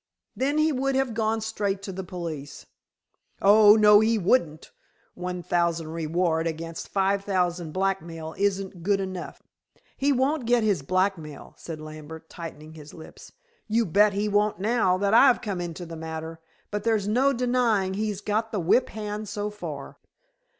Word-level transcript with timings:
"Then 0.35 0.57
he 0.57 0.71
would 0.71 0.95
have 0.95 1.13
gone 1.13 1.41
straight 1.41 1.83
to 1.83 1.91
the 1.91 2.03
police." 2.03 2.65
"Oh, 3.39 3.75
no 3.75 3.99
he 3.99 4.17
wouldn't. 4.17 4.71
One 5.13 5.43
thousand 5.43 5.89
reward 5.89 6.47
against 6.47 6.85
twenty 6.85 6.93
five 6.93 7.23
thousand 7.23 7.71
blackmail 7.73 8.33
isn't 8.35 8.81
good 8.81 8.99
enough." 8.99 9.43
"He 9.95 10.11
won't 10.11 10.47
get 10.47 10.63
his 10.63 10.81
blackmail," 10.81 11.53
said 11.55 11.79
Lambert, 11.79 12.31
tightening 12.31 12.73
his 12.73 12.95
lips. 12.95 13.31
"You 13.67 13.85
bet 13.85 14.13
he 14.13 14.27
won't 14.27 14.57
now 14.59 14.97
that 14.97 15.13
I've 15.13 15.39
come 15.39 15.61
into 15.61 15.85
the 15.85 15.95
matter. 15.95 16.39
But 16.71 16.83
there's 16.83 17.07
no 17.07 17.31
denying 17.31 17.93
he's 17.93 18.21
got 18.21 18.51
the 18.51 18.59
whip 18.59 18.89
hand 18.89 19.29
so 19.29 19.51
far." 19.51 19.97